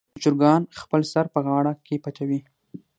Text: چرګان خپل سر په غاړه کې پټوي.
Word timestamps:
چرګان 0.23 0.61
خپل 0.81 1.01
سر 1.11 1.25
په 1.33 1.39
غاړه 1.45 1.73
کې 1.85 1.95
پټوي. 2.03 2.39